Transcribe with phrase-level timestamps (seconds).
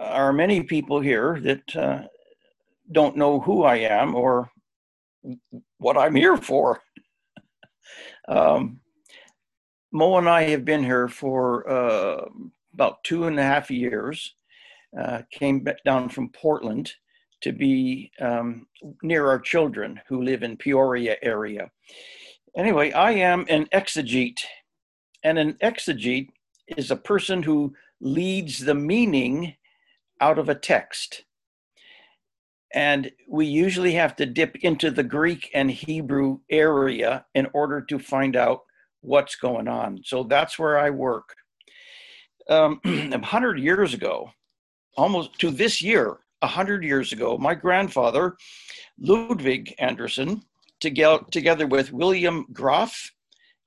[0.00, 2.02] are many people here that uh,
[2.90, 4.50] don't know who I am or
[5.78, 6.80] what I'm here for.
[8.28, 8.80] um,
[9.92, 12.24] Mo and I have been here for uh,
[12.72, 14.34] about two and a half years.
[14.98, 16.92] Uh, came down from Portland
[17.42, 18.66] to be um,
[19.02, 21.70] near our children who live in Peoria area.
[22.56, 24.40] Anyway, I am an exegete,
[25.22, 26.30] and an exegete
[26.76, 29.54] is a person who leads the meaning
[30.20, 31.24] out of a text.
[32.72, 37.98] And we usually have to dip into the Greek and Hebrew area in order to
[37.98, 38.60] find out
[39.00, 40.02] what's going on.
[40.04, 41.34] So that's where I work.
[42.48, 44.30] Um, 100 years ago,
[44.96, 48.36] almost to this year, 100 years ago, my grandfather,
[48.98, 50.42] Ludwig Anderson,
[50.80, 53.12] together with William Groff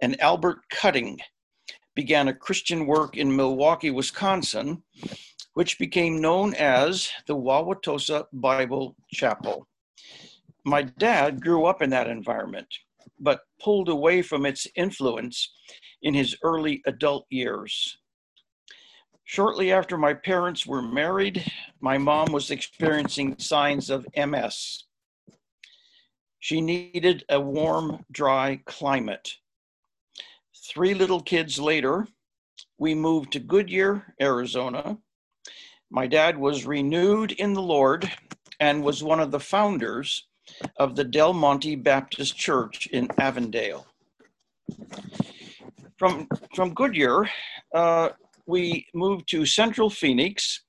[0.02, 1.20] and Albert Cutting,
[1.96, 4.82] began a Christian work in Milwaukee, Wisconsin,
[5.54, 9.68] which became known as the Wauwatosa Bible Chapel.
[10.66, 12.68] My dad grew up in that environment,
[13.20, 15.52] but pulled away from its influence
[16.02, 17.98] in his early adult years.
[19.26, 24.84] Shortly after my parents were married, my mom was experiencing signs of MS.
[26.40, 29.38] She needed a warm, dry climate.
[30.70, 32.08] Three little kids later,
[32.78, 34.98] we moved to Goodyear, Arizona,
[35.94, 38.12] my dad was renewed in the Lord
[38.60, 40.28] and was one of the founders
[40.78, 43.86] of the Del Monte Baptist Church in Avondale.
[46.00, 47.30] From, from Goodyear,
[47.76, 48.10] uh,
[48.48, 50.64] we moved to Central Phoenix,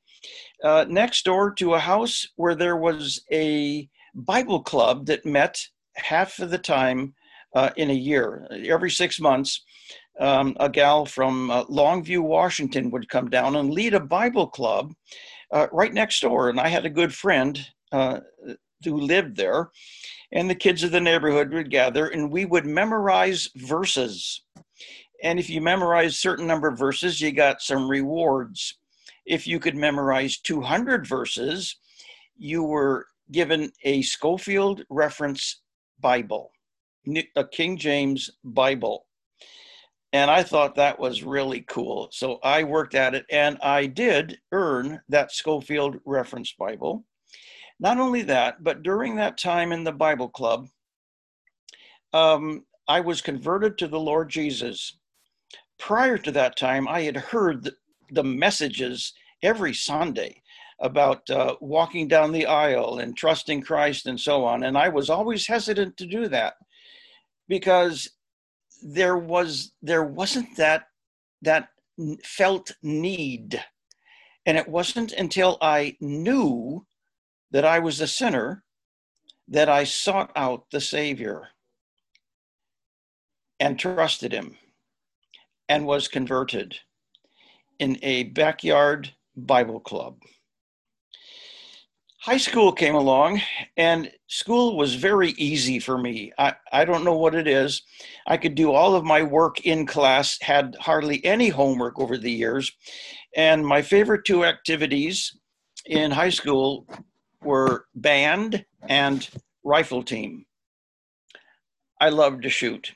[0.62, 5.58] uh, next door to a house where there was a Bible club that met
[5.94, 7.14] half of the time
[7.54, 8.46] uh, in a year.
[8.50, 9.62] Every six months,
[10.20, 14.94] um, a gal from uh, Longview, Washington would come down and lead a Bible club
[15.50, 16.50] uh, right next door.
[16.50, 18.20] And I had a good friend uh,
[18.84, 19.70] who lived there,
[20.32, 24.42] and the kids of the neighborhood would gather and we would memorize verses.
[25.22, 28.78] And if you memorize certain number of verses, you got some rewards.
[29.24, 31.76] If you could memorize 200 verses,
[32.36, 35.62] you were given a Scofield Reference
[36.00, 36.50] Bible,
[37.36, 39.06] a King James Bible.
[40.12, 42.08] And I thought that was really cool.
[42.12, 47.04] So I worked at it and I did earn that Scofield Reference Bible.
[47.80, 50.68] Not only that, but during that time in the Bible Club,
[52.12, 54.96] um, I was converted to the Lord Jesus.
[55.80, 57.74] Prior to that time, I had heard the,
[58.12, 60.42] the messages every Sunday
[60.80, 64.62] about uh, walking down the aisle and trusting Christ and so on.
[64.62, 66.54] And I was always hesitant to do that
[67.48, 68.08] because
[68.82, 70.84] there was there wasn't that
[71.42, 71.68] that
[72.24, 73.62] felt need.
[74.46, 76.86] And it wasn't until i knew
[77.50, 78.62] that i was a sinner
[79.48, 81.48] that i sought out the savior
[83.60, 84.56] and trusted him
[85.68, 86.76] and was converted
[87.78, 90.16] in a backyard bible club
[92.24, 93.38] high school came along
[93.76, 96.32] and school was very easy for me.
[96.38, 97.82] I, I don't know what it is.
[98.26, 102.30] I could do all of my work in class had hardly any homework over the
[102.32, 102.72] years
[103.36, 105.36] and my favorite two activities
[105.84, 106.86] in high school
[107.42, 109.28] were band and
[109.62, 110.46] rifle team.
[112.00, 112.94] I loved to shoot.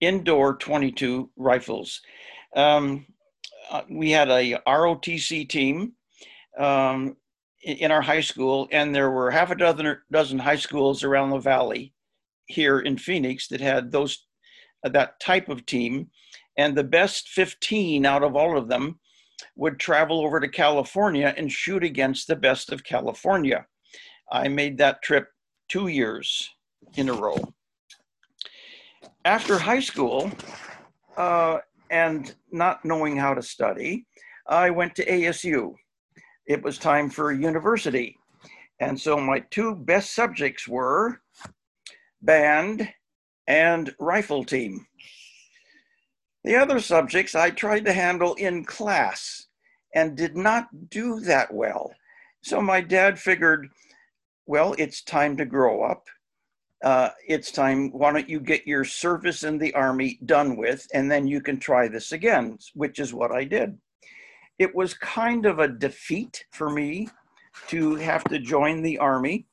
[0.00, 2.00] Indoor 22 rifles.
[2.56, 3.04] Um,
[3.70, 5.92] uh, we had a rotc team.
[6.58, 7.16] Um,
[7.62, 11.38] in our high school, and there were half a dozen dozen high schools around the
[11.38, 11.92] valley
[12.46, 14.26] here in Phoenix that had those
[14.84, 16.10] uh, that type of team,
[16.58, 18.98] and the best 15 out of all of them
[19.56, 23.66] would travel over to California and shoot against the best of California.
[24.30, 25.28] I made that trip
[25.68, 26.48] two years
[26.94, 27.38] in a row.
[29.24, 30.30] After high school,
[31.16, 31.58] uh,
[31.90, 34.06] and not knowing how to study,
[34.48, 35.74] I went to ASU
[36.46, 38.18] it was time for university.
[38.80, 41.20] And so my two best subjects were
[42.20, 42.88] band
[43.46, 44.86] and rifle team.
[46.44, 49.46] The other subjects I tried to handle in class
[49.94, 51.92] and did not do that well.
[52.42, 53.68] So my dad figured,
[54.46, 56.08] well, it's time to grow up.
[56.82, 61.08] Uh, it's time, why don't you get your service in the Army done with, and
[61.08, 63.78] then you can try this again, which is what I did
[64.62, 67.08] it was kind of a defeat for me
[67.68, 69.46] to have to join the army,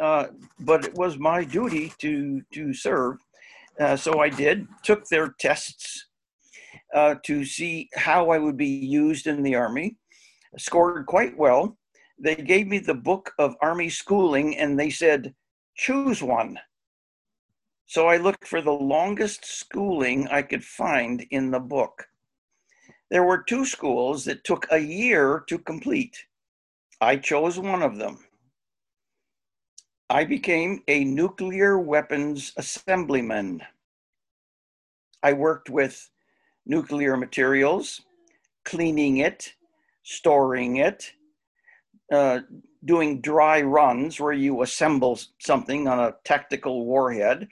[0.00, 0.26] uh,
[0.60, 3.16] but it was my duty to to serve.
[3.80, 4.66] Uh, so I did.
[4.84, 6.06] Took their tests
[6.94, 9.96] uh, to see how I would be used in the army.
[10.58, 11.76] Scored quite well.
[12.22, 15.34] they gave me the book of Army schooling and they said,
[15.74, 16.58] choose one.
[17.86, 22.04] So I looked for the longest schooling I could find in the book.
[23.10, 26.26] There were two schools that took a year to complete.
[27.00, 28.18] I chose one of them.
[30.08, 33.62] I became a nuclear weapons assemblyman.
[35.22, 36.10] I worked with
[36.66, 38.00] nuclear materials,
[38.64, 39.54] cleaning it,
[40.02, 41.12] storing it,
[42.12, 42.40] uh,
[42.84, 47.48] doing dry runs where you assemble something on a tactical warhead,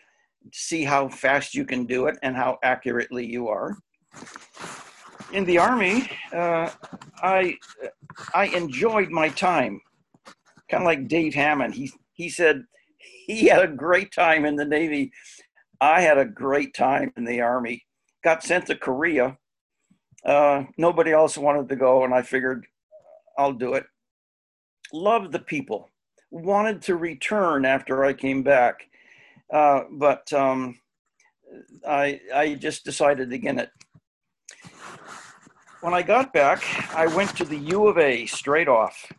[0.52, 3.76] see how fast you can do it and how accurately you are.
[5.32, 6.70] In the Army, uh,
[7.22, 7.56] I,
[8.34, 9.80] I enjoyed my time,
[10.70, 11.74] kind of like Dave Hammond.
[11.74, 12.64] He, he said
[13.26, 15.12] he had a great time in the Navy.
[15.80, 17.84] I had a great time in the Army.
[18.24, 19.36] Got sent to Korea.
[20.24, 22.66] Uh, nobody else wanted to go, and I figured
[23.36, 23.84] I'll do it
[24.92, 25.90] loved the people,
[26.30, 28.88] wanted to return after I came back,
[29.52, 30.78] uh, but um,
[31.86, 33.70] I, I just decided again it.
[35.80, 36.62] When I got back,
[36.94, 39.12] I went to the U of A straight off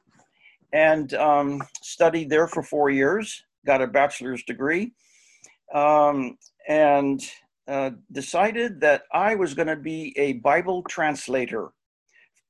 [0.74, 4.92] and um, studied there for four years, got a bachelor's degree,
[5.74, 6.38] um,
[6.68, 7.22] and
[7.68, 11.70] uh, decided that I was going to be a Bible translator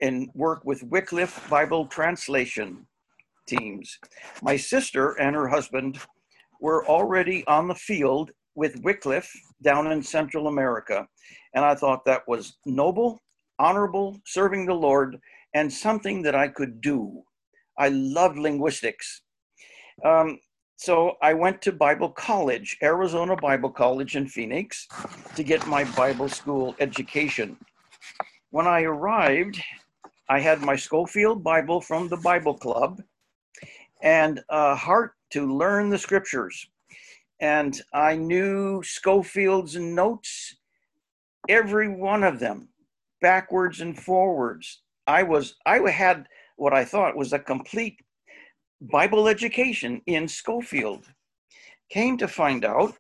[0.02, 2.88] and work with Wycliffe Bible Translation
[3.48, 3.98] teams.
[4.42, 6.00] My sister and her husband
[6.62, 9.32] were already on the field with Wycliffe
[9.62, 11.08] down in Central America.
[11.54, 13.20] And I thought that was noble,
[13.58, 15.20] honorable, serving the Lord,
[15.54, 17.24] and something that I could do.
[17.78, 19.22] I loved linguistics.
[20.04, 20.40] Um,
[20.76, 24.88] so I went to Bible College, Arizona Bible College in Phoenix,
[25.36, 27.58] to get my Bible school education.
[28.52, 29.62] When I arrived,
[30.30, 33.02] I had my Scofield Bible from the Bible Club
[34.02, 36.70] and a heart to learn the scriptures.
[37.42, 40.56] And I knew Scofield's notes,
[41.48, 42.70] every one of them,
[43.22, 44.82] backwards and forwards.
[45.08, 46.28] I was I had
[46.58, 48.00] what I thought was a complete
[48.82, 51.06] Bible education in Scofield.
[51.90, 52.96] Came to find out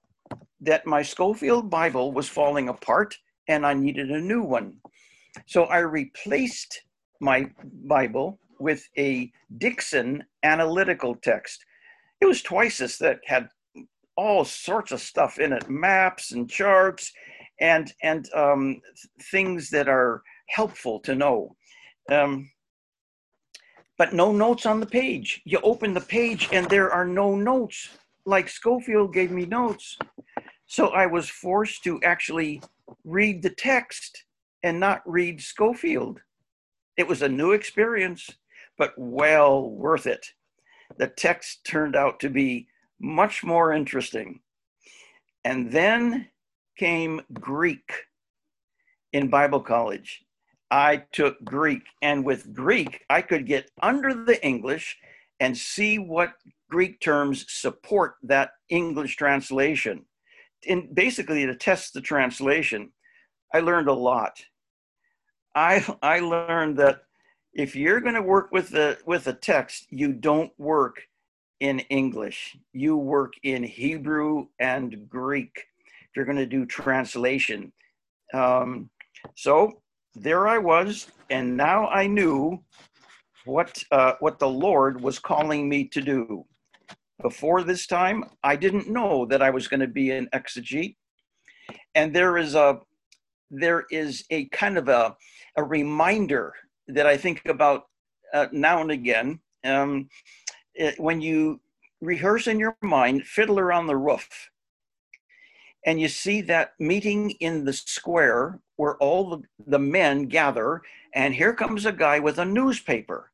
[0.61, 4.77] that my Scofield Bible was falling apart and I needed a new one.
[5.45, 6.81] So I replaced
[7.19, 7.49] my
[7.85, 11.65] Bible with a Dickson analytical text.
[12.21, 13.49] It was twice as thick, had
[14.19, 17.13] all sorts of stuff in it, maps and charts,
[17.61, 18.81] and and um,
[19.31, 21.55] things that are helpful to know.
[22.11, 22.51] Um,
[23.97, 25.41] but no notes on the page.
[25.45, 27.97] You open the page and there are no notes.
[28.25, 29.97] Like scofield gave me notes.
[30.67, 32.61] So I was forced to actually
[33.05, 34.25] read the text
[34.63, 36.21] and not read scofield
[36.97, 38.29] It was a new experience
[38.77, 40.25] but well worth it.
[40.97, 42.68] The text turned out to be
[42.99, 44.39] much more interesting.
[45.43, 46.27] And then
[46.77, 47.91] came Greek
[49.13, 50.23] in Bible college.
[50.71, 54.97] I took Greek, and with Greek, I could get under the English
[55.39, 56.33] and see what
[56.69, 60.05] Greek terms support that English translation.
[60.67, 62.91] And basically, to test the translation,
[63.53, 64.39] I learned a lot.
[65.55, 67.01] I, I learned that
[67.53, 71.01] if you're going to work with the with a text, you don't work
[71.59, 72.57] in English.
[72.73, 75.51] You work in Hebrew and Greek.
[75.85, 77.71] If you're going to do translation,
[78.33, 78.89] um,
[79.35, 79.81] so
[80.15, 82.63] there I was, and now I knew
[83.45, 86.45] what uh, what the Lord was calling me to do.
[87.21, 90.95] Before this time, I didn't know that I was going to be an exegete,
[91.95, 92.79] and there is a
[93.51, 95.15] there is a kind of a
[95.57, 96.53] a reminder
[96.87, 97.83] that I think about
[98.33, 99.39] uh, now and again.
[99.65, 100.09] Um,
[100.97, 101.59] when you
[102.01, 104.49] rehearse in your mind Fiddler on the Roof,
[105.85, 110.81] and you see that meeting in the square where all the, the men gather,
[111.13, 113.31] and here comes a guy with a newspaper.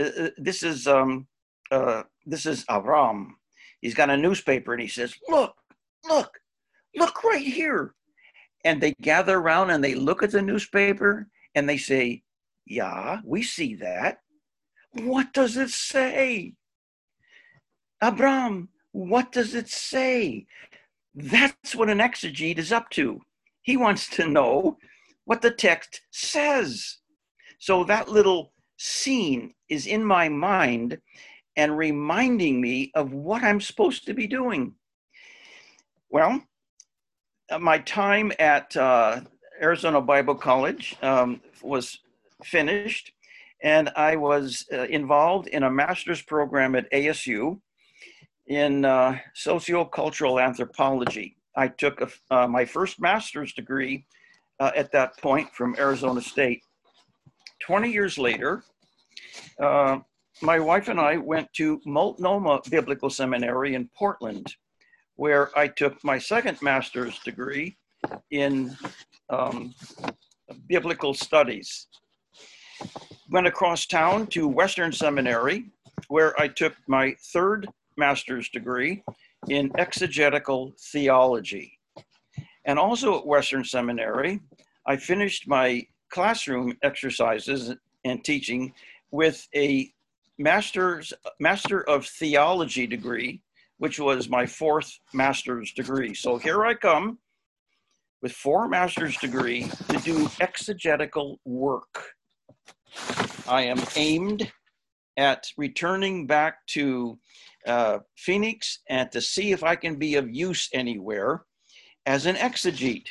[0.00, 1.26] Uh, uh this is um,
[1.70, 3.32] uh, this is Avram.
[3.80, 5.54] He's got a newspaper, and he says, "Look,
[6.08, 6.38] look,
[6.94, 7.94] look right here."
[8.64, 12.22] And they gather around and they look at the newspaper and they say,
[12.66, 14.20] yeah, we see that.
[14.94, 16.54] What does it say?
[18.00, 20.46] Abram, what does it say?
[21.14, 23.20] That's what an exegete is up to.
[23.62, 24.76] He wants to know
[25.24, 26.98] what the text says.
[27.58, 30.98] So that little scene is in my mind
[31.56, 34.74] and reminding me of what I'm supposed to be doing.
[36.10, 36.42] Well,
[37.60, 39.20] my time at uh,
[39.60, 41.98] Arizona Bible College um, was
[42.44, 43.12] finished.
[43.62, 47.60] And I was uh, involved in a master's program at ASU
[48.46, 51.36] in uh, sociocultural anthropology.
[51.56, 54.04] I took a, uh, my first master's degree
[54.58, 56.62] uh, at that point from Arizona State.
[57.62, 58.64] 20 years later,
[59.60, 59.98] uh,
[60.40, 64.52] my wife and I went to Multnomah Biblical Seminary in Portland,
[65.14, 67.76] where I took my second master's degree
[68.32, 68.76] in
[69.30, 69.72] um,
[70.66, 71.86] biblical studies.
[73.30, 75.66] Went across town to Western Seminary,
[76.08, 79.02] where I took my third master's degree
[79.48, 81.78] in exegetical theology.
[82.64, 84.40] And also at Western Seminary,
[84.86, 87.74] I finished my classroom exercises
[88.04, 88.72] and teaching
[89.10, 89.92] with a
[90.38, 93.40] master's master of theology degree,
[93.78, 96.14] which was my fourth master's degree.
[96.14, 97.18] So here I come
[98.22, 102.14] with four master's degree to do exegetical work.
[103.48, 104.50] I am aimed
[105.16, 107.18] at returning back to
[107.66, 111.44] uh, Phoenix and to see if I can be of use anywhere
[112.06, 113.08] as an exegete.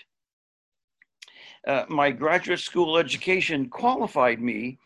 [1.67, 4.79] Uh, my graduate school education qualified me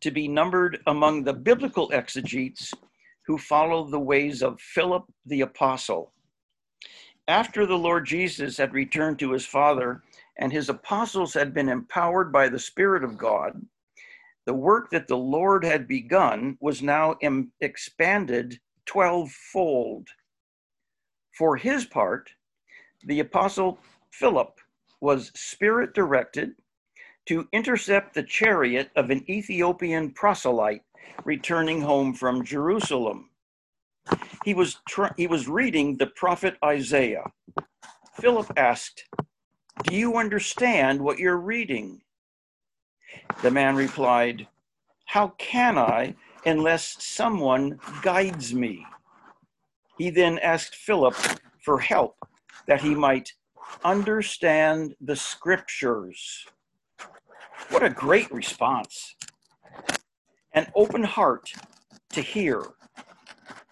[0.00, 2.72] to be numbered among the biblical exegetes
[3.26, 6.12] who follow the ways of Philip the apostle.
[7.28, 10.02] After the Lord Jesus had returned to his Father
[10.38, 13.60] and his apostles had been empowered by the Spirit of God,
[14.48, 20.08] the work that the Lord had begun was now Im- expanded 12 fold.
[21.36, 22.30] For his part,
[23.04, 23.78] the apostle
[24.10, 24.58] Philip
[25.02, 26.52] was spirit directed
[27.26, 30.82] to intercept the chariot of an Ethiopian proselyte
[31.26, 33.28] returning home from Jerusalem.
[34.46, 37.24] He was, tr- he was reading the prophet Isaiah.
[38.20, 39.04] Philip asked,
[39.84, 42.00] Do you understand what you're reading?
[43.42, 44.46] The man replied,
[45.06, 48.86] How can I unless someone guides me?
[49.96, 51.16] He then asked Philip
[51.64, 52.16] for help
[52.66, 53.32] that he might
[53.84, 56.46] understand the scriptures.
[57.70, 59.14] What a great response.
[60.54, 61.52] An open heart
[62.12, 62.62] to hear.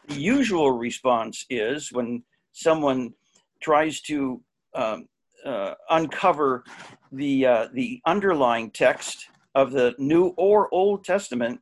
[0.09, 3.15] The usual response is when someone
[3.61, 4.43] tries to
[4.75, 5.09] um,
[5.47, 6.65] uh, uncover
[7.13, 11.61] the, uh, the underlying text of the New or Old Testament,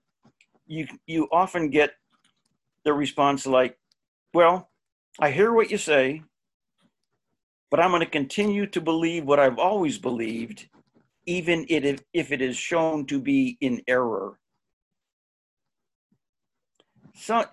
[0.66, 1.92] you, you often get
[2.84, 3.78] the response like,
[4.32, 4.70] Well,
[5.20, 6.22] I hear what you say,
[7.70, 10.68] but I'm going to continue to believe what I've always believed,
[11.26, 14.38] even if it is shown to be in error.
[17.14, 17.44] So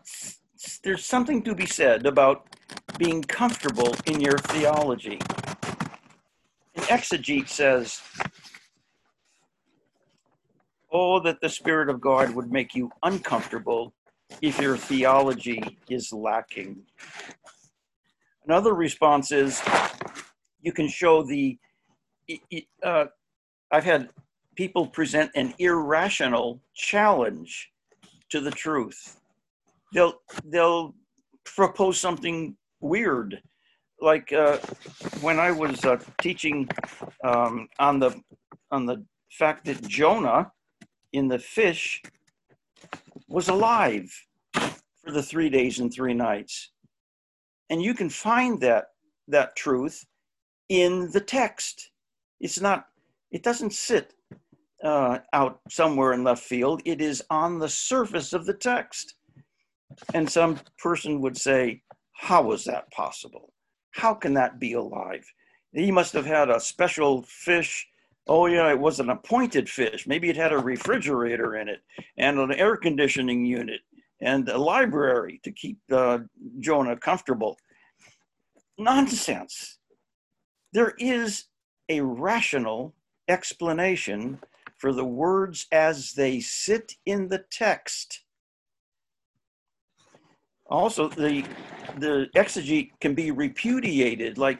[0.83, 2.47] there's something to be said about
[2.97, 5.19] being comfortable in your theology.
[6.91, 8.01] Exegete says,
[10.91, 13.93] Oh, that the Spirit of God would make you uncomfortable
[14.41, 16.83] if your theology is lacking.
[18.45, 19.61] Another response is
[20.61, 21.57] you can show the
[22.83, 23.05] uh,
[23.71, 24.09] I've had
[24.55, 27.71] people present an irrational challenge
[28.29, 29.17] to the truth.
[29.93, 30.93] They'll they'll
[31.45, 33.41] propose something weird,
[34.01, 34.57] like uh,
[35.21, 36.67] when I was uh, teaching
[37.23, 38.19] um, on the
[38.71, 40.51] on the fact that Jonah
[41.13, 42.01] in the fish
[43.27, 44.11] was alive
[44.53, 46.71] for the three days and three nights,
[47.69, 48.85] and you can find that
[49.27, 50.05] that truth
[50.69, 51.91] in the text.
[52.39, 52.87] It's not
[53.31, 54.13] it doesn't sit
[54.83, 56.81] uh, out somewhere in left field.
[56.85, 59.15] It is on the surface of the text.
[60.13, 61.81] And some person would say,
[62.13, 63.53] How was that possible?
[63.91, 65.25] How can that be alive?
[65.73, 67.87] He must have had a special fish.
[68.27, 70.07] Oh, yeah, it was an appointed fish.
[70.07, 71.81] Maybe it had a refrigerator in it
[72.17, 73.81] and an air conditioning unit
[74.21, 76.19] and a library to keep uh,
[76.59, 77.57] Jonah comfortable.
[78.77, 79.77] Nonsense.
[80.73, 81.45] There is
[81.89, 82.95] a rational
[83.27, 84.39] explanation
[84.77, 88.23] for the words as they sit in the text.
[90.71, 91.43] Also, the,
[91.97, 94.59] the exegete can be repudiated, like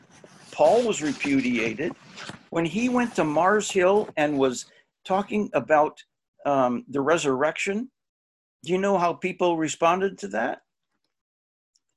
[0.51, 1.93] Paul was repudiated
[2.49, 4.65] when he went to Mars Hill and was
[5.05, 5.97] talking about
[6.45, 7.89] um, the resurrection.
[8.63, 10.61] Do you know how people responded to that?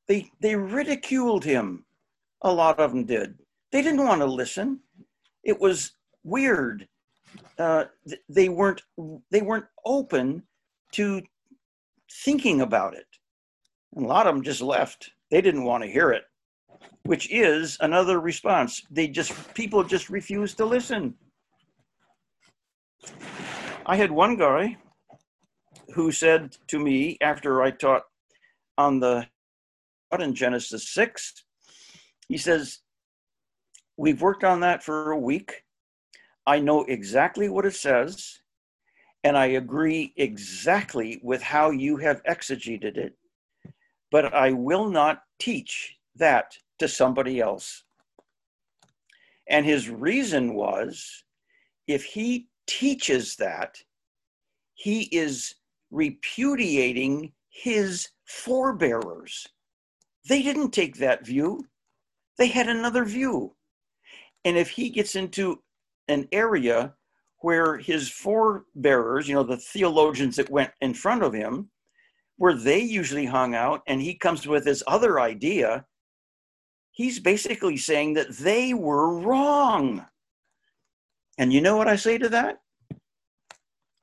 [0.07, 1.85] They, they ridiculed him.
[2.43, 3.39] A lot of them did.
[3.73, 4.81] They didn't want to listen.
[5.43, 5.93] It was
[6.23, 6.87] weird.
[7.59, 7.85] Uh,
[8.29, 8.83] they weren't
[9.31, 10.43] they weren't open
[10.93, 11.23] to
[12.25, 13.07] thinking about it.
[13.95, 15.11] And a lot of them just left.
[15.31, 16.25] They didn't want to hear it,
[17.05, 18.83] which is another response.
[18.91, 21.15] They just people just refused to listen.
[23.87, 24.77] I had one guy
[25.95, 28.03] who said to me after I taught
[28.79, 29.27] on the
[30.21, 31.45] in Genesis 6,
[32.29, 32.81] he says,
[33.97, 35.65] We've worked on that for a week.
[36.47, 38.41] I know exactly what it says,
[39.23, 43.17] and I agree exactly with how you have exegeted it,
[44.15, 47.83] but I will not teach that to somebody else.
[49.49, 51.25] And his reason was
[51.89, 53.77] if he teaches that,
[54.75, 55.57] he is
[55.91, 59.49] repudiating his forebearers.
[60.29, 61.65] They didn't take that view,
[62.39, 63.57] they had another view.
[64.45, 65.61] And if he gets into
[66.07, 66.95] an area
[67.39, 71.69] where his forebearers, you know, the theologians that went in front of him,
[72.37, 75.85] where they usually hung out, and he comes with this other idea,
[76.91, 80.07] he's basically saying that they were wrong.
[81.39, 82.61] And you know what I say to that?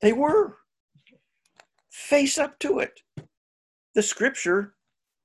[0.01, 0.57] They were.
[1.89, 3.01] Face up to it.
[3.95, 4.75] The scripture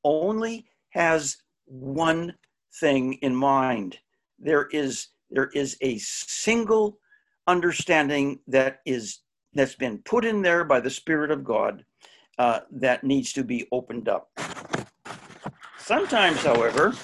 [0.04, 1.36] only has
[1.66, 2.34] one
[2.80, 3.98] thing in mind.
[4.38, 6.98] There is there is a single
[7.46, 9.20] understanding that is
[9.54, 11.84] that's been put in there by the Spirit of God
[12.38, 14.28] uh, that needs to be opened up.
[15.78, 16.94] Sometimes, however,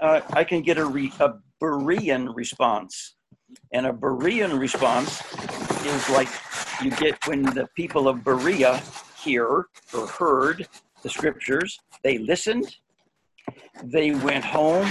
[0.00, 3.14] uh, I can get a, re- a Berean response.
[3.72, 5.22] And a Berean response
[5.84, 6.28] is like
[6.82, 8.82] you get when the people of Berea
[9.22, 10.66] hear or heard
[11.02, 12.76] the scriptures, they listened,
[13.84, 14.88] they went home,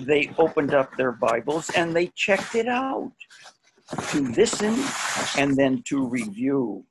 [0.00, 3.12] they opened up their Bibles, and they checked it out
[4.08, 4.82] to listen
[5.36, 6.84] and then to review.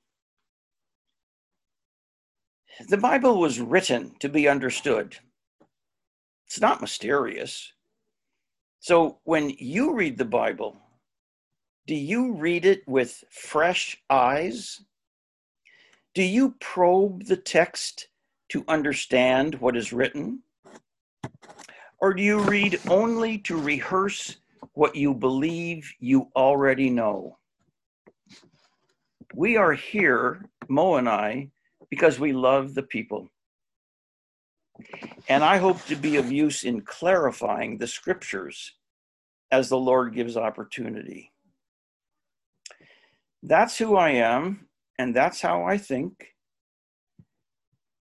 [2.88, 5.18] The Bible was written to be understood.
[6.48, 7.74] It's not mysterious.
[8.80, 10.78] So when you read the Bible,
[11.88, 14.82] do you read it with fresh eyes?
[16.14, 18.08] Do you probe the text
[18.50, 20.44] to understand what is written?
[22.00, 24.38] Or do you read only to rehearse
[24.72, 27.38] what you believe you already know?
[29.36, 31.52] We are here, Mo and I,
[31.90, 33.30] because we love the people.
[35.28, 38.74] And I hope to be of use in clarifying the scriptures
[39.52, 41.32] as the Lord gives opportunity.
[43.44, 46.36] That's who I am, and that's how I think.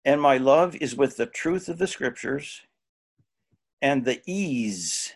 [0.04, 2.62] And my love is with the truth of the scriptures
[3.82, 5.12] and the ease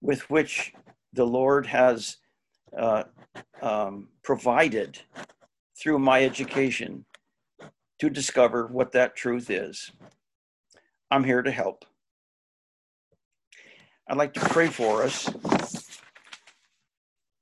[0.00, 0.72] with which
[1.12, 2.18] the Lord has
[2.76, 3.04] uh,
[3.62, 4.98] um, provided
[5.76, 7.04] through my education
[7.98, 9.90] to discover what that truth is.
[11.10, 11.84] I'm here to help.
[14.08, 15.28] I'd like to pray for us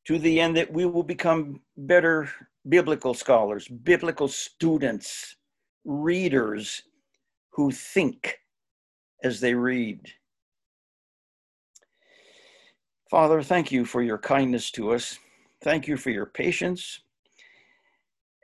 [0.07, 2.31] to the end that we will become better
[2.69, 5.37] biblical scholars, biblical students,
[5.85, 6.83] readers
[7.51, 8.39] who think
[9.23, 10.01] as they read.
[13.11, 15.19] Father, thank you for your kindness to us.
[15.63, 17.01] Thank you for your patience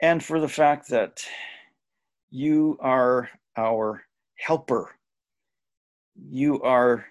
[0.00, 1.24] and for the fact that
[2.32, 4.02] you are our
[4.36, 4.96] helper.
[6.16, 7.04] You are,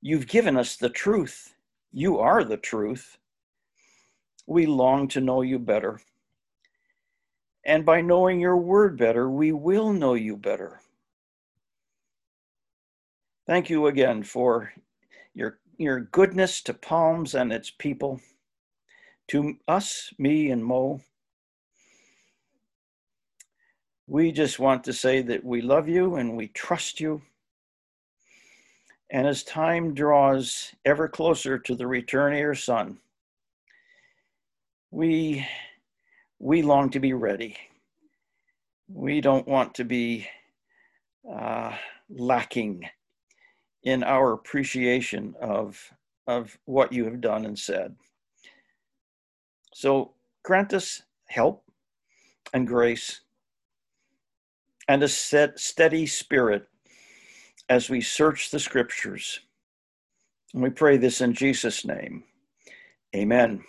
[0.00, 1.54] you've given us the truth.
[1.92, 3.18] You are the truth.
[4.46, 6.00] We long to know you better.
[7.66, 10.80] And by knowing your word better, we will know you better.
[13.46, 14.72] Thank you again for
[15.34, 18.22] your, your goodness to Palms and its people,
[19.28, 21.02] to us, me, and Mo.
[24.10, 27.22] We just want to say that we love you and we trust you.
[29.08, 32.98] And as time draws ever closer to the return of your Son,
[34.90, 35.46] we,
[36.40, 37.56] we long to be ready.
[38.88, 40.26] We don't want to be
[41.32, 41.76] uh,
[42.08, 42.90] lacking
[43.84, 45.80] in our appreciation of,
[46.26, 47.94] of what you have done and said.
[49.72, 51.62] So grant us help
[52.52, 53.20] and grace
[54.90, 56.66] and a set, steady spirit
[57.68, 59.38] as we search the scriptures.
[60.52, 62.24] And we pray this in Jesus' name.
[63.14, 63.62] Amen.